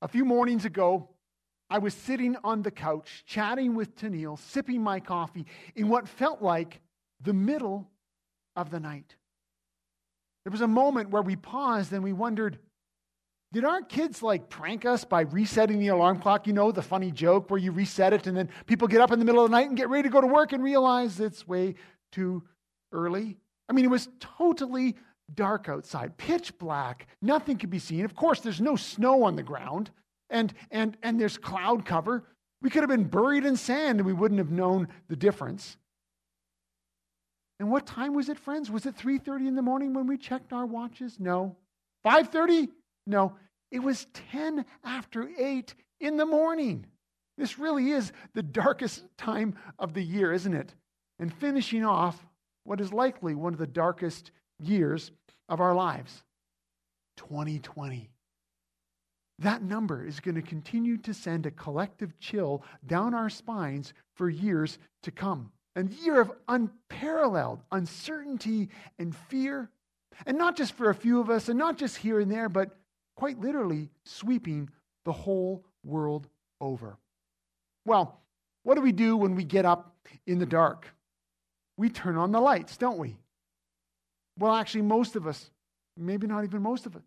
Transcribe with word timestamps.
A 0.00 0.08
few 0.08 0.24
mornings 0.24 0.64
ago, 0.64 1.08
I 1.70 1.78
was 1.78 1.92
sitting 1.92 2.36
on 2.44 2.62
the 2.62 2.70
couch 2.70 3.24
chatting 3.26 3.74
with 3.74 3.96
Tennille, 3.96 4.38
sipping 4.38 4.82
my 4.82 5.00
coffee 5.00 5.46
in 5.74 5.88
what 5.88 6.08
felt 6.08 6.40
like 6.40 6.80
the 7.20 7.32
middle 7.32 7.90
of 8.56 8.70
the 8.70 8.80
night. 8.80 9.16
There 10.44 10.52
was 10.52 10.60
a 10.60 10.68
moment 10.68 11.10
where 11.10 11.22
we 11.22 11.36
paused 11.36 11.92
and 11.92 12.02
we 12.02 12.12
wondered 12.12 12.58
did 13.50 13.64
our 13.64 13.80
kids 13.80 14.22
like 14.22 14.50
prank 14.50 14.84
us 14.84 15.04
by 15.04 15.22
resetting 15.22 15.78
the 15.78 15.88
alarm 15.88 16.20
clock? 16.20 16.46
You 16.46 16.52
know, 16.52 16.70
the 16.70 16.82
funny 16.82 17.10
joke 17.10 17.50
where 17.50 17.58
you 17.58 17.72
reset 17.72 18.12
it 18.12 18.26
and 18.26 18.36
then 18.36 18.50
people 18.66 18.88
get 18.88 19.00
up 19.00 19.10
in 19.10 19.18
the 19.18 19.24
middle 19.24 19.42
of 19.42 19.50
the 19.50 19.56
night 19.56 19.68
and 19.68 19.76
get 19.76 19.88
ready 19.88 20.02
to 20.02 20.12
go 20.12 20.20
to 20.20 20.26
work 20.26 20.52
and 20.52 20.62
realize 20.62 21.18
it's 21.18 21.48
way 21.48 21.74
too 22.12 22.42
early. 22.92 23.38
I 23.66 23.72
mean, 23.72 23.86
it 23.86 23.90
was 23.90 24.08
totally 24.20 24.96
dark 25.34 25.68
outside, 25.68 26.16
pitch 26.16 26.56
black, 26.58 27.06
nothing 27.20 27.58
could 27.58 27.70
be 27.70 27.78
seen. 27.78 28.04
Of 28.04 28.14
course, 28.14 28.40
there's 28.40 28.60
no 28.60 28.76
snow 28.76 29.24
on 29.24 29.36
the 29.36 29.42
ground, 29.42 29.90
and, 30.30 30.52
and, 30.70 30.96
and 31.02 31.20
there's 31.20 31.38
cloud 31.38 31.84
cover. 31.84 32.24
We 32.62 32.70
could 32.70 32.82
have 32.82 32.90
been 32.90 33.04
buried 33.04 33.44
in 33.44 33.56
sand 33.56 34.00
and 34.00 34.06
we 34.06 34.12
wouldn't 34.12 34.38
have 34.38 34.50
known 34.50 34.88
the 35.08 35.16
difference. 35.16 35.76
And 37.60 37.70
what 37.70 37.86
time 37.86 38.14
was 38.14 38.28
it, 38.28 38.38
friends? 38.38 38.70
Was 38.70 38.86
it 38.86 38.96
3:30 38.96 39.48
in 39.48 39.54
the 39.54 39.62
morning 39.62 39.92
when 39.92 40.06
we 40.06 40.16
checked 40.16 40.52
our 40.52 40.66
watches? 40.66 41.18
No. 41.18 41.56
5:30? 42.04 42.68
No. 43.06 43.34
It 43.70 43.80
was 43.80 44.06
10 44.30 44.64
after 44.84 45.28
8 45.36 45.74
in 46.00 46.16
the 46.16 46.26
morning. 46.26 46.86
This 47.36 47.58
really 47.58 47.90
is 47.90 48.12
the 48.34 48.42
darkest 48.42 49.04
time 49.16 49.56
of 49.78 49.92
the 49.92 50.02
year, 50.02 50.32
isn't 50.32 50.54
it? 50.54 50.74
And 51.18 51.32
finishing 51.32 51.84
off 51.84 52.26
what 52.64 52.80
is 52.80 52.92
likely 52.92 53.34
one 53.34 53.52
of 53.52 53.58
the 53.58 53.66
darkest 53.66 54.30
years 54.60 55.10
of 55.48 55.60
our 55.60 55.74
lives 55.74 56.22
2020. 57.16 58.10
That 59.40 59.62
number 59.62 60.04
is 60.04 60.20
going 60.20 60.34
to 60.34 60.42
continue 60.42 60.96
to 60.98 61.14
send 61.14 61.46
a 61.46 61.50
collective 61.52 62.18
chill 62.18 62.64
down 62.86 63.14
our 63.14 63.30
spines 63.30 63.92
for 64.14 64.28
years 64.28 64.78
to 65.02 65.10
come. 65.10 65.52
A 65.76 65.84
year 65.84 66.20
of 66.20 66.32
unparalleled 66.48 67.60
uncertainty 67.70 68.68
and 68.98 69.14
fear. 69.14 69.70
And 70.26 70.36
not 70.36 70.56
just 70.56 70.72
for 70.72 70.90
a 70.90 70.94
few 70.94 71.20
of 71.20 71.30
us, 71.30 71.48
and 71.48 71.56
not 71.56 71.78
just 71.78 71.96
here 71.96 72.18
and 72.18 72.30
there, 72.30 72.48
but 72.48 72.76
quite 73.14 73.38
literally 73.38 73.90
sweeping 74.04 74.68
the 75.04 75.12
whole 75.12 75.64
world 75.84 76.26
over. 76.60 76.98
Well, 77.84 78.20
what 78.64 78.74
do 78.74 78.80
we 78.80 78.92
do 78.92 79.16
when 79.16 79.36
we 79.36 79.44
get 79.44 79.64
up 79.64 79.96
in 80.26 80.38
the 80.38 80.46
dark? 80.46 80.88
We 81.76 81.90
turn 81.90 82.16
on 82.16 82.32
the 82.32 82.40
lights, 82.40 82.76
don't 82.76 82.98
we? 82.98 83.16
Well, 84.38 84.54
actually, 84.54 84.82
most 84.82 85.16
of 85.16 85.26
us, 85.26 85.50
maybe 85.96 86.26
not 86.26 86.44
even 86.44 86.62
most 86.62 86.86
of 86.86 86.96
us. 86.96 87.02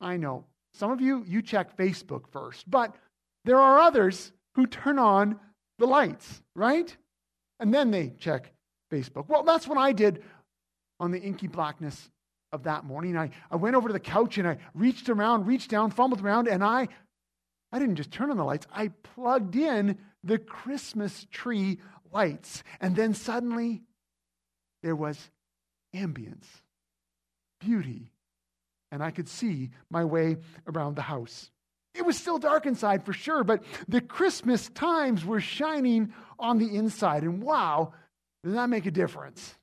I 0.00 0.16
know. 0.16 0.44
Some 0.74 0.90
of 0.90 1.00
you, 1.00 1.24
you 1.26 1.42
check 1.42 1.76
Facebook 1.76 2.28
first, 2.32 2.68
but 2.70 2.94
there 3.44 3.58
are 3.58 3.78
others 3.78 4.32
who 4.54 4.66
turn 4.66 4.98
on 4.98 5.38
the 5.78 5.86
lights, 5.86 6.42
right? 6.54 6.96
And 7.60 7.72
then 7.72 7.90
they 7.90 8.14
check 8.18 8.52
Facebook. 8.92 9.28
Well, 9.28 9.42
that's 9.42 9.66
what 9.66 9.78
I 9.78 9.92
did 9.92 10.22
on 11.00 11.10
the 11.10 11.20
inky 11.20 11.46
blackness 11.46 12.10
of 12.52 12.64
that 12.64 12.84
morning. 12.84 13.16
I, 13.16 13.30
I 13.50 13.56
went 13.56 13.76
over 13.76 13.88
to 13.88 13.92
the 13.92 14.00
couch 14.00 14.38
and 14.38 14.46
I 14.46 14.58
reached 14.74 15.08
around, 15.08 15.46
reached 15.46 15.70
down, 15.70 15.90
fumbled 15.90 16.22
around, 16.22 16.48
and 16.48 16.62
I 16.62 16.88
I 17.74 17.80
didn't 17.80 17.96
just 17.96 18.12
turn 18.12 18.30
on 18.30 18.36
the 18.36 18.44
lights, 18.44 18.68
I 18.72 18.92
plugged 19.02 19.56
in 19.56 19.98
the 20.22 20.38
Christmas 20.38 21.26
tree 21.32 21.80
lights. 22.12 22.62
And 22.80 22.94
then 22.94 23.14
suddenly 23.14 23.82
there 24.80 24.94
was 24.94 25.18
ambience, 25.94 26.46
beauty, 27.60 28.10
and 28.90 29.02
I 29.02 29.10
could 29.10 29.28
see 29.28 29.70
my 29.90 30.04
way 30.04 30.36
around 30.66 30.96
the 30.96 31.02
house. 31.02 31.50
It 31.94 32.04
was 32.04 32.18
still 32.18 32.38
dark 32.38 32.66
inside 32.66 33.04
for 33.04 33.12
sure, 33.12 33.44
but 33.44 33.62
the 33.86 34.00
Christmas 34.00 34.68
times 34.70 35.24
were 35.24 35.40
shining 35.40 36.12
on 36.38 36.58
the 36.58 36.74
inside. 36.74 37.22
And 37.22 37.42
wow, 37.42 37.92
does 38.42 38.54
that 38.54 38.68
make 38.68 38.86
a 38.86 38.90
difference? 38.90 39.54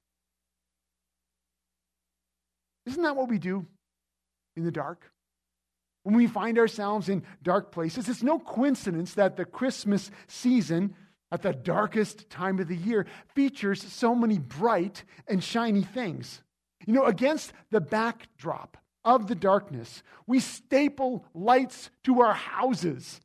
Isn't 2.85 3.03
that 3.03 3.15
what 3.15 3.29
we 3.29 3.37
do 3.37 3.65
in 4.55 4.63
the 4.63 4.71
dark? 4.71 5.11
When 6.03 6.15
we 6.15 6.25
find 6.25 6.57
ourselves 6.57 7.09
in 7.09 7.23
dark 7.43 7.71
places, 7.71 8.09
it's 8.09 8.23
no 8.23 8.39
coincidence 8.39 9.13
that 9.13 9.37
the 9.37 9.45
Christmas 9.45 10.09
season 10.27 10.95
at 11.31 11.41
the 11.41 11.53
darkest 11.53 12.29
time 12.29 12.59
of 12.59 12.67
the 12.67 12.75
year 12.75 13.05
features 13.33 13.81
so 13.81 14.13
many 14.13 14.37
bright 14.37 15.03
and 15.27 15.43
shiny 15.43 15.83
things. 15.83 16.41
You 16.85 16.93
know, 16.93 17.05
against 17.05 17.53
the 17.69 17.81
backdrop 17.81 18.77
of 19.03 19.27
the 19.27 19.35
darkness, 19.35 20.03
we 20.27 20.39
staple 20.39 21.25
lights 21.33 21.89
to 22.03 22.21
our 22.21 22.33
houses. 22.33 23.21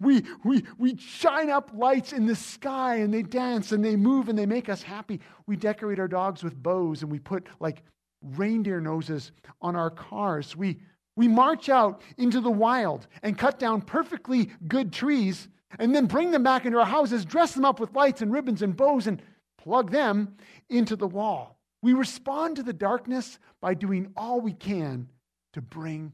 We, 0.00 0.24
we, 0.44 0.64
we 0.78 0.96
shine 0.96 1.48
up 1.48 1.70
lights 1.72 2.12
in 2.12 2.26
the 2.26 2.36
sky 2.36 2.96
and 2.96 3.12
they 3.14 3.22
dance 3.22 3.72
and 3.72 3.84
they 3.84 3.96
move 3.96 4.28
and 4.28 4.38
they 4.38 4.46
make 4.46 4.68
us 4.68 4.82
happy. 4.82 5.20
We 5.46 5.56
decorate 5.56 5.98
our 5.98 6.08
dogs 6.08 6.42
with 6.42 6.62
bows 6.62 7.02
and 7.02 7.10
we 7.10 7.18
put 7.18 7.46
like 7.60 7.82
reindeer 8.22 8.80
noses 8.80 9.32
on 9.62 9.76
our 9.76 9.90
cars. 9.90 10.56
We, 10.56 10.80
we 11.16 11.28
march 11.28 11.68
out 11.68 12.02
into 12.18 12.40
the 12.40 12.50
wild 12.50 13.06
and 13.22 13.38
cut 13.38 13.58
down 13.58 13.80
perfectly 13.82 14.50
good 14.66 14.92
trees 14.92 15.48
and 15.78 15.94
then 15.94 16.06
bring 16.06 16.30
them 16.30 16.42
back 16.42 16.64
into 16.64 16.78
our 16.78 16.86
houses, 16.86 17.24
dress 17.24 17.52
them 17.52 17.64
up 17.64 17.80
with 17.80 17.94
lights 17.94 18.22
and 18.22 18.32
ribbons 18.32 18.62
and 18.62 18.76
bows, 18.76 19.06
and 19.06 19.22
plug 19.58 19.90
them 19.90 20.36
into 20.68 20.96
the 20.96 21.06
wall. 21.06 21.58
We 21.82 21.92
respond 21.92 22.56
to 22.56 22.62
the 22.62 22.72
darkness 22.72 23.38
by 23.60 23.74
doing 23.74 24.12
all 24.16 24.40
we 24.40 24.52
can 24.52 25.08
to 25.52 25.60
bring 25.60 26.12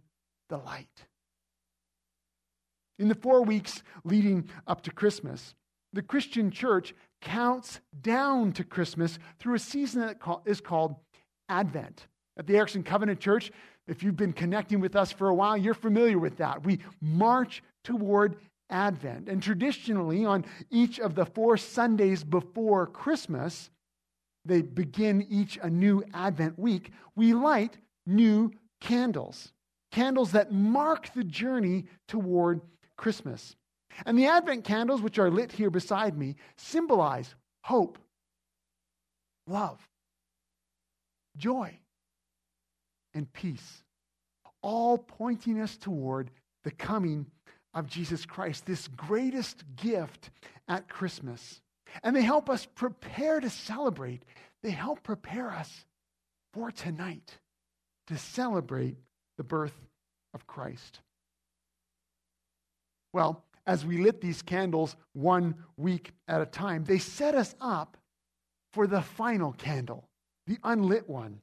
the 0.49 0.59
light. 0.59 1.07
In 2.99 3.09
the 3.09 3.15
four 3.15 3.43
weeks 3.43 3.83
leading 4.05 4.49
up 4.67 4.83
to 4.83 4.91
Christmas, 4.91 5.55
the 5.93 6.03
Christian 6.03 6.51
church 6.51 6.95
counts 7.21 7.81
down 8.01 8.53
to 8.53 8.65
Christmas 8.65 9.19
through 9.39 9.55
a 9.55 9.61
season 9.61 10.03
that 10.03 10.19
is 10.45 10.61
called 10.61 10.97
Advent. 11.49 12.07
At 12.37 12.47
the 12.47 12.57
Erickson 12.57 12.83
Covenant 12.83 13.21
Church, 13.21 13.53
if 13.87 14.03
you've 14.03 14.17
been 14.17 14.33
connecting 14.33 14.81
with 14.81 14.97
us 14.97 15.13
for 15.13 15.29
a 15.29 15.35
while, 15.35 15.57
you're 15.57 15.75
familiar 15.75 16.19
with 16.19 16.39
that. 16.39 16.65
We 16.65 16.81
march 17.01 17.63
toward 17.85 18.37
Advent. 18.71 19.29
And 19.29 19.43
traditionally, 19.43 20.25
on 20.25 20.45
each 20.71 20.99
of 20.99 21.15
the 21.15 21.27
four 21.27 21.57
Sundays 21.57 22.25
before 22.25 22.87
Christmas, 22.87 23.71
they 24.45 24.63
begin 24.63 25.27
each 25.29 25.59
a 25.63 25.71
new 25.71 26.03
Advent 26.13 26.59
week, 26.59 26.91
we 27.17 27.33
light 27.33 27.77
new 28.07 28.53
candles. 28.81 29.53
Candles 29.91 30.33
that 30.33 30.53
mark 30.53 31.13
the 31.15 31.25
journey 31.25 31.87
toward 32.09 32.61
Christmas. 32.97 33.57
And 34.07 34.19
the 34.19 34.27
Advent 34.27 34.65
candles, 34.65 35.01
which 35.01 35.19
are 35.19 35.31
lit 35.31 35.53
here 35.53 35.71
beside 35.71 36.19
me, 36.19 36.37
symbolize 36.57 37.35
hope, 37.63 37.99
love, 39.47 39.81
joy, 41.37 41.79
and 43.15 43.33
peace, 43.33 43.85
all 44.63 44.99
pointing 44.99 45.61
us 45.61 45.77
toward 45.77 46.31
the 46.65 46.73
coming 46.73 47.27
of 47.75 47.89
Jesus 47.89 48.25
Christ, 48.25 48.67
this 48.67 48.89
greatest 48.89 49.65
gift 49.77 50.31
at 50.69 50.89
Christmas. 50.89 51.61
And 52.03 52.15
they 52.15 52.23
help 52.23 52.49
us 52.49 52.67
prepare 52.67 53.41
to 53.41 53.51
celebrate. 53.51 54.23
They 54.63 54.71
help 54.71 55.03
prepare 55.03 55.51
us 55.51 55.85
for 56.53 56.71
tonight 56.71 57.39
to 58.07 58.17
celebrate 58.17 58.97
the 59.37 59.45
birth 59.45 59.75
of 60.33 60.47
Christ. 60.47 61.01
Well, 63.13 63.45
as 63.67 63.85
we 63.85 63.99
lit 63.99 64.21
these 64.21 64.43
candles 64.43 64.97
one 65.13 65.55
week 65.77 66.13
at 66.29 66.41
a 66.41 66.47
time, 66.47 66.85
they 66.85 66.99
set 66.99 67.35
us 67.35 67.55
up 67.61 67.97
for 68.73 68.87
the 68.87 69.03
final 69.03 69.53
candle, 69.53 70.09
the 70.47 70.59
unlit 70.63 71.09
one. 71.09 71.41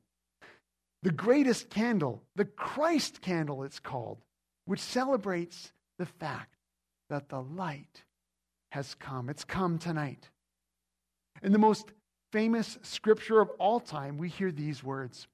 The 1.03 1.11
greatest 1.11 1.71
candle, 1.71 2.21
the 2.35 2.45
Christ 2.45 3.21
candle, 3.21 3.63
it's 3.63 3.79
called, 3.79 4.19
which 4.65 4.79
celebrates 4.79 5.71
the 6.01 6.05
fact 6.07 6.55
that 7.11 7.29
the 7.29 7.39
light 7.39 8.01
has 8.71 8.95
come. 8.95 9.29
It's 9.29 9.43
come 9.43 9.77
tonight. 9.77 10.29
In 11.43 11.51
the 11.51 11.59
most 11.59 11.91
famous 12.31 12.79
scripture 12.81 13.39
of 13.39 13.51
all 13.59 13.79
time, 13.79 14.17
we 14.17 14.27
hear 14.27 14.51
these 14.51 14.83
words 14.83 15.27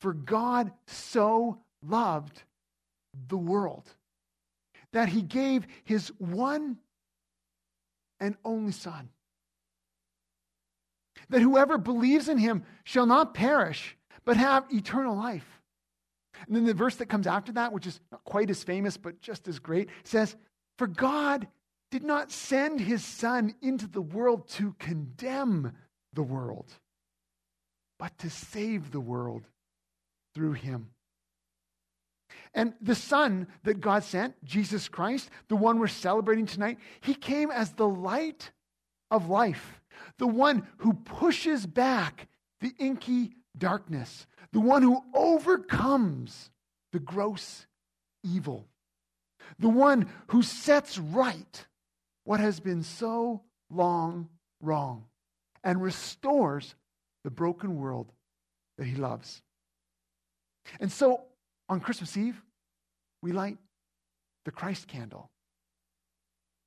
For 0.00 0.12
God 0.12 0.70
so 0.86 1.58
loved 1.84 2.44
the 3.26 3.36
world 3.36 3.90
that 4.92 5.08
he 5.08 5.20
gave 5.20 5.66
his 5.82 6.12
one 6.18 6.78
and 8.20 8.36
only 8.44 8.70
Son. 8.70 9.08
That 11.28 11.42
whoever 11.42 11.76
believes 11.76 12.28
in 12.28 12.38
him 12.38 12.62
shall 12.84 13.06
not 13.06 13.34
perish, 13.34 13.96
but 14.24 14.36
have 14.36 14.64
eternal 14.70 15.16
life. 15.16 15.57
And 16.46 16.56
then 16.56 16.64
the 16.64 16.74
verse 16.74 16.96
that 16.96 17.08
comes 17.08 17.26
after 17.26 17.52
that, 17.52 17.72
which 17.72 17.86
is 17.86 18.00
not 18.10 18.24
quite 18.24 18.50
as 18.50 18.62
famous, 18.62 18.96
but 18.96 19.20
just 19.20 19.48
as 19.48 19.58
great, 19.58 19.88
says, 20.04 20.36
For 20.76 20.86
God 20.86 21.48
did 21.90 22.04
not 22.04 22.30
send 22.30 22.80
his 22.80 23.04
Son 23.04 23.54
into 23.62 23.86
the 23.86 24.02
world 24.02 24.48
to 24.48 24.74
condemn 24.78 25.72
the 26.12 26.22
world, 26.22 26.72
but 27.98 28.16
to 28.18 28.30
save 28.30 28.90
the 28.90 29.00
world 29.00 29.44
through 30.34 30.52
him. 30.52 30.90
And 32.54 32.74
the 32.80 32.94
Son 32.94 33.46
that 33.64 33.80
God 33.80 34.04
sent, 34.04 34.42
Jesus 34.44 34.88
Christ, 34.88 35.30
the 35.48 35.56
one 35.56 35.78
we're 35.78 35.88
celebrating 35.88 36.46
tonight, 36.46 36.78
he 37.00 37.14
came 37.14 37.50
as 37.50 37.72
the 37.72 37.88
light 37.88 38.50
of 39.10 39.28
life, 39.28 39.80
the 40.18 40.26
one 40.26 40.66
who 40.78 40.94
pushes 40.94 41.66
back 41.66 42.28
the 42.60 42.74
inky 42.78 43.32
darkness, 43.58 44.26
the 44.52 44.60
one 44.60 44.82
who 44.82 45.02
overcomes 45.14 46.50
the 46.92 46.98
gross 46.98 47.66
evil, 48.24 48.66
the 49.58 49.68
one 49.68 50.08
who 50.28 50.42
sets 50.42 50.98
right 50.98 51.66
what 52.24 52.40
has 52.40 52.60
been 52.60 52.82
so 52.82 53.42
long 53.70 54.28
wrong 54.60 55.04
and 55.64 55.82
restores 55.82 56.74
the 57.24 57.30
broken 57.30 57.76
world 57.76 58.12
that 58.76 58.86
he 58.86 58.94
loves. 58.94 59.42
And 60.80 60.90
so 60.90 61.22
on 61.68 61.80
Christmas 61.80 62.16
Eve, 62.16 62.40
we 63.22 63.32
light 63.32 63.58
the 64.44 64.50
Christ 64.50 64.88
candle. 64.88 65.30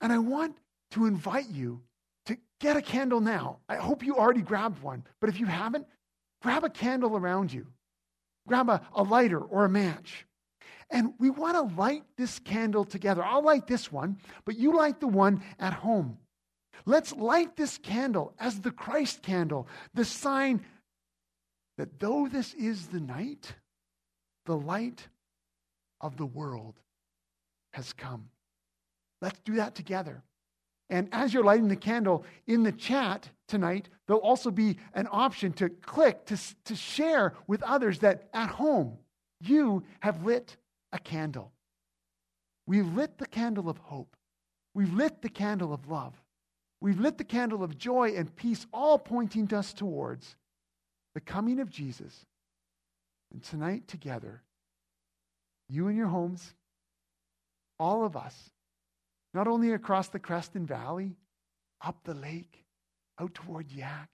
And 0.01 0.11
I 0.11 0.17
want 0.17 0.57
to 0.91 1.05
invite 1.05 1.49
you 1.49 1.81
to 2.25 2.37
get 2.59 2.77
a 2.77 2.81
candle 2.81 3.21
now. 3.21 3.59
I 3.69 3.75
hope 3.75 4.03
you 4.03 4.17
already 4.17 4.41
grabbed 4.41 4.81
one, 4.81 5.03
but 5.19 5.29
if 5.29 5.39
you 5.39 5.45
haven't, 5.45 5.85
grab 6.41 6.63
a 6.63 6.69
candle 6.69 7.15
around 7.15 7.53
you. 7.53 7.67
Grab 8.47 8.69
a, 8.69 8.81
a 8.93 9.03
lighter 9.03 9.39
or 9.39 9.65
a 9.65 9.69
match. 9.69 10.25
And 10.89 11.13
we 11.19 11.29
want 11.29 11.55
to 11.55 11.75
light 11.75 12.03
this 12.17 12.39
candle 12.39 12.83
together. 12.83 13.23
I'll 13.23 13.43
light 13.43 13.65
this 13.65 13.91
one, 13.91 14.17
but 14.43 14.57
you 14.57 14.75
light 14.75 14.99
the 14.99 15.07
one 15.07 15.41
at 15.57 15.73
home. 15.73 16.17
Let's 16.85 17.13
light 17.13 17.55
this 17.55 17.77
candle 17.77 18.33
as 18.39 18.59
the 18.59 18.71
Christ 18.71 19.21
candle, 19.21 19.67
the 19.93 20.03
sign 20.03 20.65
that 21.77 21.99
though 21.99 22.27
this 22.27 22.53
is 22.55 22.87
the 22.87 22.99
night, 22.99 23.53
the 24.45 24.57
light 24.57 25.07
of 26.01 26.17
the 26.17 26.25
world 26.25 26.75
has 27.73 27.93
come. 27.93 28.29
Let's 29.21 29.39
do 29.45 29.55
that 29.55 29.75
together. 29.75 30.23
And 30.89 31.07
as 31.11 31.33
you're 31.33 31.43
lighting 31.43 31.69
the 31.69 31.75
candle 31.75 32.25
in 32.47 32.63
the 32.63 32.71
chat 32.71 33.29
tonight, 33.51 33.89
there'll 34.07 34.21
also 34.21 34.49
be 34.49 34.77
an 34.93 35.07
option 35.11 35.51
to 35.53 35.69
click 35.69 36.25
to, 36.25 36.37
to 36.63 36.75
share 36.75 37.33
with 37.47 37.61
others 37.61 37.99
that 37.99 38.29
at 38.33 38.49
home 38.49 38.97
you 39.41 39.83
have 39.99 40.25
lit 40.25 40.55
a 40.93 40.97
candle. 40.97 41.51
We've 42.65 42.87
lit 42.87 43.17
the 43.17 43.27
candle 43.27 43.69
of 43.69 43.77
hope. 43.77 44.15
We've 44.73 44.93
lit 44.93 45.21
the 45.21 45.29
candle 45.29 45.73
of 45.73 45.89
love. 45.89 46.13
We've 46.79 46.99
lit 46.99 47.17
the 47.17 47.25
candle 47.25 47.61
of 47.61 47.77
joy 47.77 48.13
and 48.15 48.33
peace, 48.35 48.65
all 48.73 48.97
pointing 48.97 49.53
us 49.53 49.73
towards 49.73 50.37
the 51.13 51.21
coming 51.21 51.59
of 51.59 51.69
Jesus 51.69 52.25
and 53.33 53.43
tonight, 53.43 53.87
together, 53.87 54.41
you 55.67 55.89
and 55.89 55.97
your 55.97 56.07
homes, 56.07 56.53
all 57.77 58.05
of 58.05 58.15
us, 58.15 58.49
not 59.33 59.47
only 59.47 59.73
across 59.73 60.07
the 60.07 60.19
Creston 60.19 60.65
Valley, 60.65 61.17
up 61.81 61.97
the 62.05 62.13
lake, 62.13 62.63
out 63.21 63.33
toward 63.33 63.71
Yahk, 63.71 64.09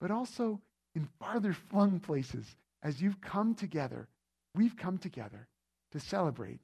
but 0.00 0.10
also 0.10 0.60
in 0.94 1.08
farther 1.18 1.52
flung 1.52 2.00
places 2.00 2.56
as 2.82 3.02
you've 3.02 3.20
come 3.20 3.54
together, 3.54 4.08
we've 4.54 4.76
come 4.76 4.98
together 4.98 5.48
to 5.92 6.00
celebrate 6.00 6.60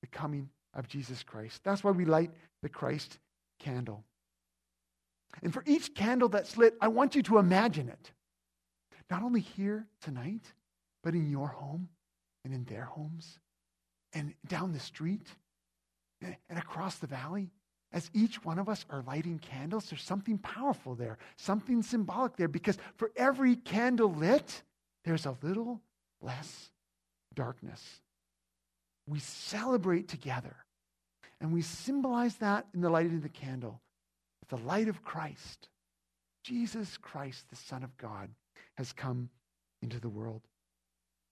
the 0.00 0.06
coming 0.06 0.48
of 0.74 0.88
Jesus 0.88 1.22
Christ. 1.22 1.62
That's 1.64 1.82
why 1.82 1.90
we 1.90 2.04
light 2.04 2.30
the 2.62 2.68
Christ 2.68 3.18
candle. 3.58 4.04
And 5.42 5.52
for 5.52 5.62
each 5.66 5.94
candle 5.94 6.28
that's 6.28 6.56
lit, 6.56 6.74
I 6.80 6.88
want 6.88 7.14
you 7.14 7.22
to 7.24 7.38
imagine 7.38 7.88
it 7.88 8.12
not 9.10 9.22
only 9.22 9.40
here 9.40 9.86
tonight, 10.02 10.52
but 11.02 11.14
in 11.14 11.30
your 11.30 11.48
home 11.48 11.88
and 12.44 12.54
in 12.54 12.64
their 12.64 12.84
homes 12.84 13.38
and 14.12 14.34
down 14.46 14.72
the 14.72 14.80
street 14.80 15.26
and 16.20 16.58
across 16.58 16.96
the 16.96 17.06
valley. 17.06 17.50
As 17.92 18.10
each 18.12 18.44
one 18.44 18.58
of 18.58 18.68
us 18.68 18.84
are 18.90 19.02
lighting 19.06 19.38
candles, 19.38 19.88
there's 19.88 20.02
something 20.02 20.38
powerful 20.38 20.94
there, 20.94 21.16
something 21.36 21.82
symbolic 21.82 22.36
there, 22.36 22.48
because 22.48 22.76
for 22.96 23.10
every 23.16 23.56
candle 23.56 24.12
lit, 24.12 24.62
there's 25.04 25.24
a 25.24 25.36
little 25.42 25.80
less 26.20 26.70
darkness. 27.34 27.82
We 29.06 29.20
celebrate 29.20 30.06
together, 30.06 30.54
and 31.40 31.50
we 31.52 31.62
symbolize 31.62 32.36
that 32.36 32.66
in 32.74 32.82
the 32.82 32.90
lighting 32.90 33.16
of 33.16 33.22
the 33.22 33.30
candle, 33.30 33.80
the 34.48 34.58
light 34.58 34.88
of 34.88 35.02
Christ, 35.02 35.68
Jesus 36.44 36.98
Christ, 36.98 37.48
the 37.48 37.56
Son 37.56 37.82
of 37.82 37.96
God 37.96 38.28
has 38.76 38.92
come 38.92 39.30
into 39.80 39.98
the 39.98 40.08
world. 40.08 40.42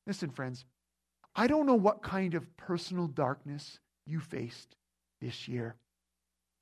Listen, 0.06 0.30
friends, 0.30 0.64
I 1.34 1.46
don't 1.48 1.66
know 1.66 1.74
what 1.74 2.02
kind 2.02 2.34
of 2.34 2.56
personal 2.56 3.08
darkness 3.08 3.78
you 4.06 4.20
faced 4.20 4.76
this 5.20 5.48
year. 5.48 5.74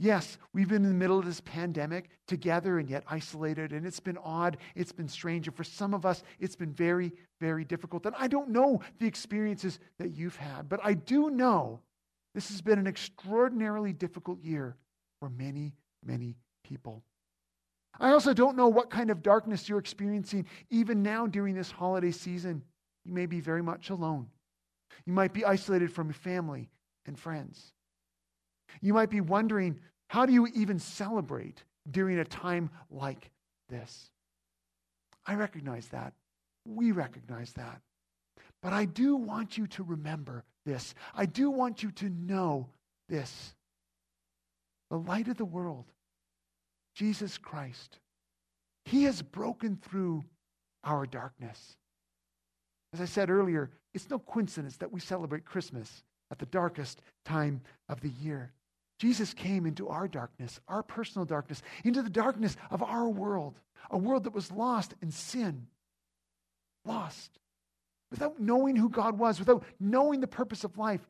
Yes, 0.04 0.36
we've 0.52 0.68
been 0.68 0.84
in 0.84 0.90
the 0.90 0.94
middle 0.94 1.18
of 1.18 1.24
this 1.24 1.40
pandemic 1.40 2.10
together 2.26 2.78
and 2.78 2.90
yet 2.90 3.04
isolated, 3.08 3.72
and 3.72 3.86
it's 3.86 4.00
been 4.00 4.18
odd, 4.18 4.58
it's 4.74 4.92
been 4.92 5.08
strange, 5.08 5.48
and 5.48 5.56
for 5.56 5.64
some 5.64 5.94
of 5.94 6.04
us, 6.04 6.22
it's 6.38 6.56
been 6.56 6.74
very, 6.74 7.10
very 7.40 7.64
difficult. 7.64 8.04
And 8.04 8.14
I 8.18 8.28
don't 8.28 8.50
know 8.50 8.82
the 8.98 9.06
experiences 9.06 9.78
that 9.98 10.10
you've 10.10 10.36
had, 10.36 10.68
but 10.68 10.78
I 10.84 10.92
do 10.92 11.30
know 11.30 11.80
this 12.34 12.50
has 12.50 12.60
been 12.60 12.78
an 12.78 12.86
extraordinarily 12.86 13.94
difficult 13.94 14.44
year 14.44 14.76
for 15.20 15.30
many, 15.30 15.72
many 16.04 16.36
people. 16.64 17.02
I 17.98 18.10
also 18.10 18.34
don't 18.34 18.58
know 18.58 18.68
what 18.68 18.90
kind 18.90 19.08
of 19.08 19.22
darkness 19.22 19.70
you're 19.70 19.78
experiencing 19.78 20.44
even 20.68 21.02
now 21.02 21.26
during 21.26 21.54
this 21.54 21.70
holiday 21.70 22.10
season. 22.10 22.62
You 23.06 23.14
may 23.14 23.24
be 23.24 23.40
very 23.40 23.62
much 23.62 23.88
alone. 23.88 24.26
You 25.06 25.14
might 25.14 25.32
be 25.32 25.46
isolated 25.46 25.90
from 25.90 26.08
your 26.08 26.14
family 26.14 26.68
and 27.06 27.18
friends. 27.18 27.72
You 28.80 28.92
might 28.92 29.10
be 29.10 29.20
wondering, 29.20 29.78
how 30.14 30.24
do 30.26 30.32
you 30.32 30.46
even 30.54 30.78
celebrate 30.78 31.64
during 31.90 32.20
a 32.20 32.24
time 32.24 32.70
like 32.88 33.32
this? 33.68 34.12
I 35.26 35.34
recognize 35.34 35.88
that. 35.88 36.12
We 36.64 36.92
recognize 36.92 37.52
that. 37.54 37.80
But 38.62 38.72
I 38.72 38.84
do 38.84 39.16
want 39.16 39.58
you 39.58 39.66
to 39.66 39.82
remember 39.82 40.44
this. 40.64 40.94
I 41.16 41.26
do 41.26 41.50
want 41.50 41.82
you 41.82 41.90
to 41.90 42.08
know 42.10 42.68
this. 43.08 43.56
The 44.88 44.98
light 44.98 45.26
of 45.26 45.36
the 45.36 45.44
world 45.44 45.86
Jesus 46.94 47.36
Christ. 47.36 47.98
He 48.84 49.02
has 49.02 49.20
broken 49.20 49.80
through 49.82 50.22
our 50.84 51.06
darkness. 51.06 51.74
As 52.92 53.00
I 53.00 53.06
said 53.06 53.30
earlier, 53.30 53.68
it's 53.92 54.08
no 54.08 54.20
coincidence 54.20 54.76
that 54.76 54.92
we 54.92 55.00
celebrate 55.00 55.44
Christmas 55.44 56.04
at 56.30 56.38
the 56.38 56.46
darkest 56.46 57.02
time 57.24 57.62
of 57.88 58.00
the 58.00 58.12
year. 58.22 58.52
Jesus 59.04 59.34
came 59.34 59.66
into 59.66 59.88
our 59.88 60.08
darkness, 60.08 60.58
our 60.66 60.82
personal 60.82 61.26
darkness, 61.26 61.60
into 61.84 62.00
the 62.00 62.08
darkness 62.08 62.56
of 62.70 62.82
our 62.82 63.06
world, 63.06 63.60
a 63.90 63.98
world 63.98 64.24
that 64.24 64.32
was 64.32 64.50
lost 64.50 64.94
in 65.02 65.10
sin. 65.10 65.66
Lost. 66.86 67.38
Without 68.10 68.40
knowing 68.40 68.76
who 68.76 68.88
God 68.88 69.18
was, 69.18 69.38
without 69.38 69.62
knowing 69.78 70.22
the 70.22 70.26
purpose 70.26 70.64
of 70.64 70.78
life, 70.78 71.06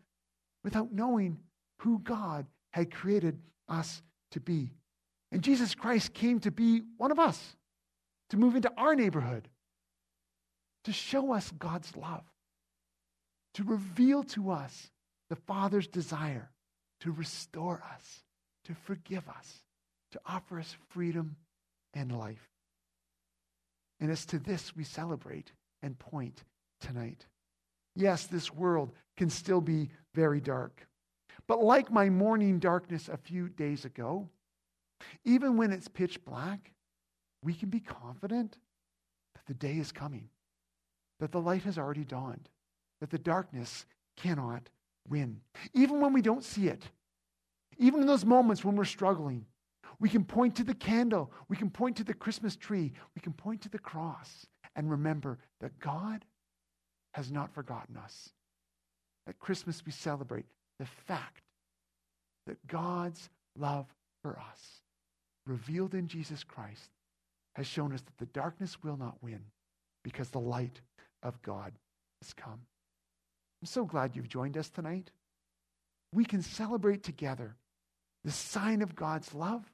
without 0.65 0.91
knowing 0.91 1.39
who 1.83 2.01
God 2.01 2.47
had 2.73 2.93
created 2.93 3.39
us 3.69 4.03
to 4.33 4.41
be. 4.41 4.73
And 5.31 5.41
Jesus 5.41 5.77
Christ 5.77 6.13
came 6.13 6.41
to 6.41 6.51
be 6.51 6.83
one 6.97 7.13
of 7.13 7.21
us, 7.21 7.55
to 8.31 8.37
move 8.37 8.57
into 8.57 8.73
our 8.77 8.97
neighborhood, 8.97 9.49
to 10.83 10.93
show 10.93 11.33
us 11.33 11.53
God's 11.61 11.97
love, 11.97 12.25
to 13.53 13.63
reveal 13.63 14.25
to 14.25 14.51
us 14.51 14.91
the 15.31 15.37
Father's 15.37 15.87
desire 15.87 16.51
to 17.05 17.13
restore 17.13 17.83
us, 17.95 18.23
to 18.65 18.75
forgive 18.75 19.29
us, 19.29 19.63
to 20.11 20.21
offer 20.27 20.59
us 20.59 20.75
freedom 20.89 21.37
and 21.93 22.17
life. 22.17 22.49
And 24.01 24.11
it's 24.11 24.25
to 24.27 24.39
this 24.39 24.75
we 24.75 24.85
celebrate 24.85 25.53
and 25.83 25.99
point 25.99 26.45
tonight. 26.81 27.27
Yes, 27.95 28.27
this 28.27 28.51
world 28.51 28.91
can 29.19 29.29
still 29.29 29.61
be 29.61 29.91
very 30.15 30.41
dark. 30.41 30.87
But 31.47 31.63
like 31.63 31.93
my 31.93 32.09
morning 32.09 32.59
darkness 32.59 33.11
a 33.11 33.19
few 33.19 33.51
days 33.51 33.85
ago, 33.85 34.31
even 35.27 35.59
when 35.59 35.73
it's 35.73 35.89
pitch 35.89 36.25
black, 36.25 36.73
we 37.43 37.53
can 37.53 37.69
be 37.69 37.81
confident 37.81 38.57
that 39.35 39.47
the 39.47 39.55
day 39.55 39.77
is 39.77 39.93
coming, 39.93 40.31
that 41.21 41.33
the 41.33 41.41
light 41.41 41.65
has 41.65 41.77
already 41.77 42.05
dawned, 42.05 42.49
that 43.03 43.11
the 43.11 43.19
darkness 43.19 43.85
cannot 44.17 44.71
win. 45.09 45.41
Even 45.73 46.01
when 46.01 46.13
we 46.13 46.23
don't 46.23 46.45
see 46.45 46.69
it, 46.69 46.83
even 47.79 48.01
in 48.01 48.07
those 48.07 48.25
moments 48.25 48.65
when 48.65 48.77
we're 48.77 48.85
struggling, 48.85 49.47
we 50.01 50.09
can 50.09 50.25
point 50.25 50.57
to 50.57 50.65
the 50.65 50.75
candle, 50.75 51.33
we 51.49 51.57
can 51.57 51.71
point 51.71 51.97
to 51.97 52.05
the 52.05 52.15
Christmas 52.15 52.57
tree, 52.57 52.93
we 53.15 53.21
can 53.21 53.33
point 53.33 53.63
to 53.63 53.69
the 53.69 53.79
cross 53.79 54.47
and 54.77 54.91
remember 54.91 55.39
that 55.61 55.79
God 55.79 56.25
has 57.15 57.31
not 57.31 57.55
forgotten 57.55 57.97
us. 57.97 58.31
At 59.27 59.39
Christmas, 59.39 59.83
we 59.87 59.93
celebrate 59.93 60.47
the 60.79 60.87
fact 60.87 61.43
that 62.47 62.67
God's 62.67 63.31
love 63.57 63.87
for 64.23 64.39
us, 64.39 64.83
revealed 65.47 65.95
in 65.95 66.09
Jesus 66.09 66.45
Christ, 66.45 66.91
has 67.55 67.67
shown 67.67 67.93
us 67.93 68.03
that 68.03 68.19
the 68.19 68.39
darkness 68.39 68.83
will 68.83 68.97
not 68.97 69.17
win 69.23 69.41
because 70.03 70.29
the 70.29 70.41
light 70.41 70.81
of 71.23 71.41
God 71.43 71.73
has 72.21 72.35
come. 72.35 72.61
I'm 73.65 73.69
so 73.69 73.87
glad 73.87 74.15
you've 74.15 74.29
joined 74.29 74.59
us 74.59 74.69
tonight. 74.69 75.11
We 76.13 76.27
can 76.27 76.43
celebrate 76.43 77.03
together 77.03 77.57
the 78.23 78.31
sign 78.31 78.83
of 78.83 78.95
God's 78.95 79.33
love 79.33 79.65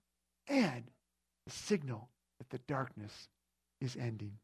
and 0.46 0.84
the 1.44 1.52
signal 1.52 2.08
that 2.38 2.50
the 2.50 2.60
darkness 2.68 3.12
is 3.80 3.96
ending. 3.96 4.34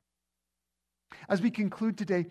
As 1.29 1.41
we 1.41 1.53
conclude 1.53 1.97
today, 1.97 2.26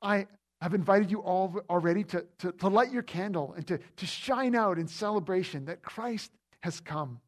I 0.00 0.28
have 0.60 0.72
invited 0.72 1.10
you 1.10 1.18
all 1.22 1.60
already 1.68 2.04
to, 2.04 2.24
to, 2.38 2.52
to 2.52 2.68
light 2.68 2.92
your 2.92 3.02
candle 3.02 3.52
and 3.56 3.66
to, 3.66 3.80
to 3.96 4.06
shine 4.06 4.54
out 4.54 4.78
in 4.78 4.86
celebration 4.86 5.64
that 5.64 5.82
Christ 5.82 6.30
has 6.62 6.78
come. 6.78 7.18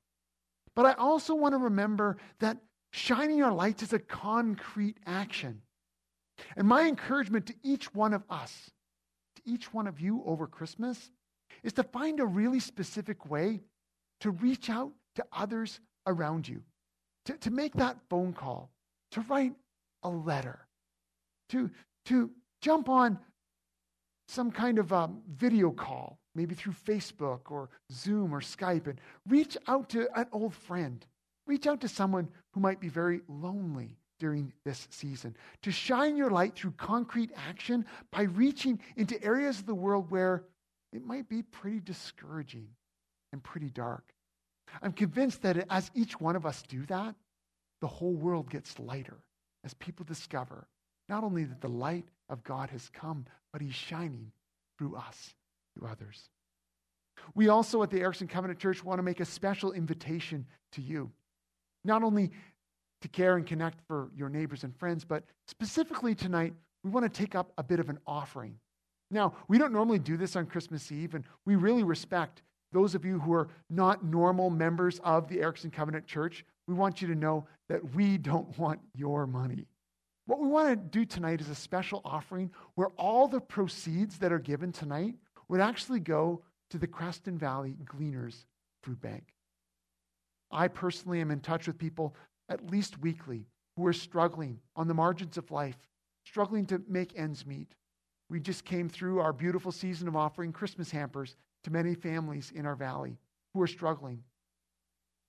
But 0.77 0.87
I 0.87 0.93
also 0.93 1.35
want 1.35 1.55
to 1.55 1.59
remember 1.59 2.17
that 2.39 2.59
shining 2.93 3.43
our 3.43 3.53
lights 3.53 3.83
is 3.83 3.93
a 3.93 3.99
concrete 3.99 4.99
action. 5.05 5.63
And 6.57 6.69
my 6.69 6.87
encouragement 6.87 7.47
to 7.47 7.55
each 7.65 7.93
one 7.93 8.15
of 8.15 8.23
us, 8.31 8.71
each 9.45 9.73
one 9.73 9.87
of 9.87 10.01
you 10.01 10.23
over 10.27 10.47
Christmas, 10.47 11.11
is 11.63 11.73
to 11.75 11.83
find 11.83 12.21
a 12.21 12.27
really 12.27 12.61
specific 12.61 13.31
way 13.31 13.61
to 14.21 14.31
reach 14.31 14.71
out 14.71 14.93
to 15.17 15.25
others 15.33 15.81
around 16.07 16.49
you, 16.49 16.63
to, 17.27 17.37
to 17.39 17.51
make 17.51 17.75
that 17.75 17.99
phone 18.09 18.33
call, 18.33 18.71
to 19.11 19.21
write 19.23 19.53
a 20.03 20.09
letter, 20.09 20.67
to, 21.51 21.71
to 22.07 22.31
jump 22.61 22.89
on 22.89 23.19
some 24.29 24.51
kind 24.51 24.79
of 24.79 24.93
a 24.93 25.11
video 25.29 25.71
call, 25.71 26.19
maybe 26.35 26.55
through 26.55 26.73
Facebook 26.73 27.51
or 27.51 27.69
Zoom 27.93 28.35
or 28.35 28.41
Skype, 28.41 28.87
and 28.87 29.01
reach 29.29 29.57
out 29.69 29.91
to 29.91 30.09
an 30.19 30.27
old 30.33 30.55
friend. 30.55 31.05
Reach 31.47 31.67
out 31.67 31.81
to 31.81 31.89
someone 31.89 32.29
who 32.53 32.61
might 32.61 32.81
be 32.81 32.89
very 32.89 33.21
lonely 33.29 33.99
during 34.23 34.53
this 34.65 34.87
season. 34.91 35.37
To 35.63 35.73
shine 35.73 36.17
your 36.17 36.31
light 36.31 36.55
through 36.55 36.75
concrete 36.77 37.33
action 37.49 37.85
by 38.13 38.23
reaching 38.23 38.79
into 38.95 39.21
areas 39.21 39.59
of 39.59 39.67
the 39.67 39.75
world 39.75 40.13
where 40.13 40.45
it 40.93 41.05
might 41.05 41.29
be 41.29 41.43
pretty 41.43 41.81
discouraging 41.81 42.69
and 43.33 43.43
pretty 43.43 43.69
dark. 43.69 44.05
I'm 44.81 44.93
convinced 44.93 45.43
that 45.43 45.67
as 45.69 45.91
each 45.93 46.21
one 46.21 46.37
of 46.37 46.47
us 46.47 46.63
do 46.63 46.87
that, 46.87 47.17
the 47.81 47.89
whole 47.89 48.15
world 48.15 48.49
gets 48.49 48.79
lighter 48.79 49.19
as 49.65 49.75
people 49.75 50.05
discover 50.05 50.69
not 51.09 51.25
only 51.25 51.43
that 51.43 51.61
the 51.61 51.67
light 51.67 52.07
of 52.29 52.45
God 52.45 52.71
has 52.71 52.89
come, 52.91 53.27
but 53.53 53.61
he's 53.61 53.75
shining 53.75 54.31
through 54.79 54.95
us 54.95 55.35
to 55.77 55.85
others. 55.85 56.29
We 57.35 57.49
also 57.49 57.83
at 57.83 57.91
the 57.91 58.01
Erickson 58.01 58.29
Covenant 58.29 58.61
Church 58.61 58.85
want 58.85 59.01
to 59.01 59.03
make 59.03 59.19
a 59.19 59.25
special 59.25 59.73
invitation 59.73 60.47
to 60.75 60.81
you. 60.81 61.11
Not 61.85 62.05
only 62.05 62.31
to 63.03 63.09
care 63.09 63.37
and 63.37 63.47
connect 63.47 63.81
for 63.87 64.11
your 64.17 64.29
neighbors 64.29 64.65
and 64.65 64.77
friends, 64.77 65.05
but 65.05 65.25
specifically 65.47 66.15
tonight, 66.15 66.55
we 66.85 66.91
want 66.91 67.05
to 67.05 67.21
take 67.21 67.35
up 67.35 67.53
a 67.59 67.63
bit 67.63 67.81
of 67.81 67.89
an 67.89 67.99
offering. 68.07 68.59
Now, 69.11 69.35
we 69.47 69.59
don't 69.59 69.73
normally 69.73 69.99
do 69.99 70.17
this 70.17 70.37
on 70.37 70.47
Christmas 70.47 70.91
Eve, 70.91 71.15
and 71.15 71.25
we 71.45 71.55
really 71.57 71.85
respect 71.85 72.43
those 72.73 72.95
of 72.95 73.05
you 73.05 73.21
who 73.21 73.33
are 73.35 73.49
not 73.69 74.05
normal 74.05 74.49
members 74.49 74.99
of 75.05 75.29
the 75.29 75.41
Erickson 75.41 75.71
Covenant 75.71 76.07
Church. 76.07 76.45
We 76.67 76.75
want 76.75 77.03
you 77.03 77.09
to 77.09 77.15
know 77.15 77.47
that 77.69 77.95
we 77.95 78.17
don't 78.17 78.59
want 78.59 78.81
your 78.95 79.27
money. 79.27 79.67
What 80.27 80.41
we 80.41 80.49
want 80.49 80.71
to 80.71 80.77
do 80.77 81.05
tonight 81.05 81.41
is 81.41 81.49
a 81.49 81.55
special 81.55 82.01
offering 82.05 82.51
where 82.75 82.89
all 82.97 83.29
the 83.29 83.41
proceeds 83.41 84.19
that 84.19 84.33
are 84.33 84.39
given 84.39 84.73
tonight 84.73 85.15
would 85.49 85.61
actually 85.61 86.01
go 86.01 86.43
to 86.71 86.79
the 86.79 86.87
Creston 86.87 87.37
Valley 87.37 87.77
Gleaners 87.85 88.47
Food 88.83 89.01
Bank. 89.01 89.35
I 90.51 90.69
personally 90.69 91.21
am 91.21 91.31
in 91.31 91.41
touch 91.41 91.67
with 91.67 91.79
people 91.79 92.15
at 92.49 92.71
least 92.71 93.01
weekly 93.01 93.47
who 93.77 93.87
are 93.87 93.93
struggling 93.93 94.61
on 94.77 94.89
the 94.89 94.95
margins 94.95 95.39
of 95.39 95.51
life, 95.51 95.77
struggling 96.25 96.67
to 96.67 96.83
make 96.89 97.19
ends 97.19 97.47
meet. 97.47 97.75
We 98.29 98.41
just 98.41 98.65
came 98.65 98.89
through 98.89 99.21
our 99.21 99.33
beautiful 99.33 99.73
season 99.73 100.09
of 100.09 100.17
offering 100.17 100.53
Christmas 100.53 100.91
hampers 100.91 101.37
to 101.65 101.71
many 101.71 101.95
families 101.95 102.53
in 102.55 102.67
our 102.67 102.75
valley 102.75 103.19
who 103.55 103.63
are 103.63 103.67
struggling. 103.67 104.23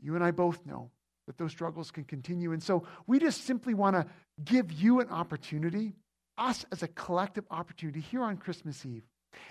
You 0.02 0.16
and 0.16 0.24
I 0.24 0.32
both 0.32 0.66
know 0.66 0.92
that 1.28 1.38
those 1.38 1.52
struggles 1.52 1.92
can 1.92 2.04
continue. 2.04 2.52
And 2.52 2.62
so 2.62 2.86
we 3.08 3.20
just 3.20 3.46
simply 3.46 3.74
want 3.74 3.96
to 3.96 4.06
give 4.44 4.72
you 4.72 5.00
an 5.00 5.10
opportunity, 5.10 5.94
us 6.38 6.66
as 6.72 6.84
a 6.84 6.88
collective 6.90 7.46
opportunity 7.50 8.02
here 8.02 8.24
on 8.24 8.38
Christmas 8.38 8.86
Eve, 8.86 9.04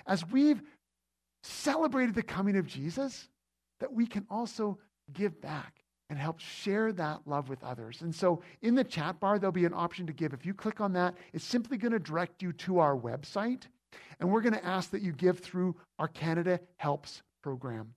as 0.07 0.26
we've 0.28 0.62
celebrated 1.42 2.14
the 2.14 2.23
coming 2.23 2.57
of 2.57 2.66
Jesus, 2.66 3.28
that 3.81 3.92
we 3.92 4.07
can 4.07 4.26
also 4.31 4.78
give 5.12 5.40
back 5.40 5.82
and 6.12 6.21
help 6.21 6.38
share 6.38 6.92
that 6.92 7.21
love 7.25 7.49
with 7.49 7.64
others. 7.64 8.02
And 8.02 8.14
so 8.14 8.42
in 8.61 8.75
the 8.75 8.85
chat 8.85 9.19
bar, 9.19 9.38
there'll 9.38 9.50
be 9.50 9.64
an 9.64 9.73
option 9.73 10.07
to 10.07 10.12
give. 10.12 10.35
If 10.35 10.45
you 10.45 10.52
click 10.52 10.78
on 10.78 10.92
that, 10.92 11.14
it's 11.33 11.42
simply 11.42 11.78
going 11.78 11.92
to 11.92 11.99
direct 11.99 12.42
you 12.42 12.52
to 12.52 12.81
our 12.81 12.95
website. 12.95 13.62
And 14.21 14.31
we're 14.31 14.42
going 14.42 14.52
to 14.52 14.62
ask 14.62 14.90
that 14.90 15.00
you 15.00 15.12
give 15.12 15.38
through 15.38 15.75
our 15.99 16.09
Canada 16.09 16.61
Helps 16.76 17.23
program. 17.42 17.95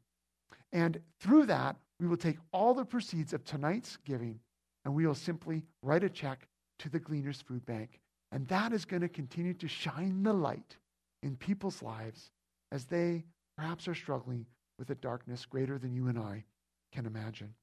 And 0.71 0.97
through 1.19 1.47
that, 1.47 1.75
we 1.99 2.07
will 2.07 2.15
take 2.15 2.37
all 2.53 2.73
the 2.73 2.85
proceeds 2.85 3.33
of 3.33 3.43
tonight's 3.43 3.97
giving 4.05 4.39
and 4.85 4.95
we 4.95 5.05
will 5.05 5.13
simply 5.13 5.63
write 5.83 6.05
a 6.05 6.09
check 6.09 6.47
to 6.79 6.87
the 6.87 7.01
Gleaners 7.01 7.43
Food 7.43 7.65
Bank. 7.65 7.99
And 8.31 8.47
that 8.47 8.71
is 8.71 8.85
going 8.85 9.01
to 9.01 9.09
continue 9.09 9.55
to 9.55 9.67
shine 9.67 10.23
the 10.23 10.31
light 10.31 10.77
in 11.21 11.35
people's 11.35 11.83
lives 11.83 12.31
as 12.71 12.85
they 12.85 13.25
perhaps 13.57 13.89
are 13.89 13.95
struggling 13.95 14.45
with 14.79 14.89
a 14.89 14.95
darkness 14.95 15.45
greater 15.45 15.77
than 15.77 15.93
you 15.93 16.07
and 16.07 16.17
I 16.17 16.45
can 16.93 17.05
imagine. 17.05 17.53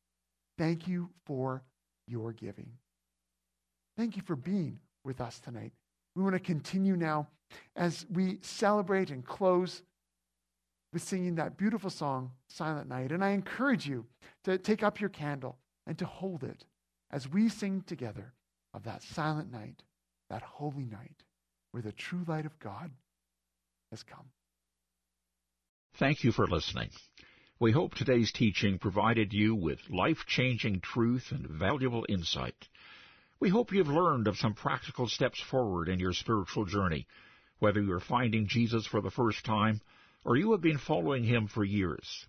Thank 0.58 0.86
you 0.86 1.10
for 1.24 1.62
your 2.06 2.32
giving. 2.32 2.70
Thank 3.96 4.16
you 4.16 4.22
for 4.22 4.36
being 4.36 4.78
with 5.04 5.20
us 5.20 5.38
tonight. 5.40 5.72
We 6.14 6.22
want 6.22 6.34
to 6.34 6.40
continue 6.40 6.96
now 6.96 7.28
as 7.76 8.06
we 8.10 8.38
celebrate 8.42 9.10
and 9.10 9.24
close 9.24 9.82
with 10.92 11.02
singing 11.02 11.36
that 11.36 11.56
beautiful 11.56 11.90
song, 11.90 12.32
Silent 12.48 12.88
Night. 12.88 13.12
And 13.12 13.24
I 13.24 13.30
encourage 13.30 13.86
you 13.86 14.06
to 14.44 14.58
take 14.58 14.82
up 14.82 15.00
your 15.00 15.10
candle 15.10 15.58
and 15.86 15.98
to 15.98 16.04
hold 16.04 16.44
it 16.44 16.66
as 17.10 17.28
we 17.28 17.48
sing 17.48 17.82
together 17.86 18.34
of 18.74 18.84
that 18.84 19.02
silent 19.02 19.50
night, 19.50 19.82
that 20.30 20.42
holy 20.42 20.84
night, 20.84 21.24
where 21.72 21.82
the 21.82 21.92
true 21.92 22.24
light 22.26 22.46
of 22.46 22.58
God 22.58 22.90
has 23.90 24.02
come. 24.02 24.30
Thank 25.94 26.24
you 26.24 26.32
for 26.32 26.46
listening. 26.46 26.90
We 27.58 27.72
hope 27.72 27.94
today's 27.94 28.32
teaching 28.32 28.78
provided 28.78 29.32
you 29.32 29.54
with 29.54 29.88
life 29.88 30.24
changing 30.26 30.80
truth 30.80 31.30
and 31.30 31.46
valuable 31.46 32.04
insight. 32.08 32.68
We 33.38 33.50
hope 33.50 33.72
you've 33.72 33.88
learned 33.88 34.26
of 34.26 34.36
some 34.36 34.54
practical 34.54 35.08
steps 35.08 35.40
forward 35.40 35.88
in 35.88 36.00
your 36.00 36.12
spiritual 36.12 36.64
journey, 36.64 37.06
whether 37.58 37.80
you're 37.80 38.00
finding 38.00 38.46
Jesus 38.48 38.86
for 38.86 39.00
the 39.00 39.10
first 39.10 39.44
time 39.44 39.80
or 40.24 40.36
you 40.36 40.52
have 40.52 40.60
been 40.60 40.78
following 40.78 41.24
him 41.24 41.46
for 41.46 41.64
years. 41.64 42.26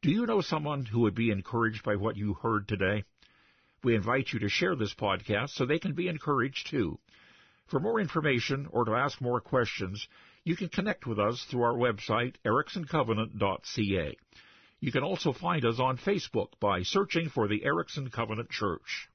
Do 0.00 0.10
you 0.10 0.26
know 0.26 0.40
someone 0.40 0.84
who 0.84 1.00
would 1.00 1.14
be 1.14 1.30
encouraged 1.30 1.84
by 1.84 1.96
what 1.96 2.16
you 2.16 2.34
heard 2.34 2.66
today? 2.66 3.04
We 3.84 3.94
invite 3.94 4.32
you 4.32 4.40
to 4.40 4.48
share 4.48 4.74
this 4.74 4.94
podcast 4.94 5.50
so 5.50 5.64
they 5.64 5.78
can 5.78 5.94
be 5.94 6.08
encouraged 6.08 6.68
too. 6.68 6.98
For 7.66 7.80
more 7.80 8.00
information 8.00 8.66
or 8.70 8.84
to 8.84 8.94
ask 8.94 9.20
more 9.20 9.40
questions, 9.40 10.08
you 10.44 10.56
can 10.56 10.68
connect 10.68 11.06
with 11.06 11.18
us 11.18 11.44
through 11.50 11.62
our 11.62 11.74
website, 11.74 12.34
ericksoncovenant.ca. 12.44 14.16
You 14.80 14.92
can 14.92 15.04
also 15.04 15.32
find 15.32 15.64
us 15.64 15.78
on 15.78 15.96
Facebook 15.98 16.48
by 16.60 16.82
searching 16.82 17.28
for 17.28 17.46
the 17.46 17.64
Erickson 17.64 18.10
Covenant 18.10 18.50
Church. 18.50 19.08